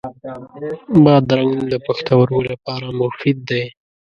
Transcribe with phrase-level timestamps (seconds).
[1.03, 3.63] بادرنګ د پښتورګو لپاره مفید دی.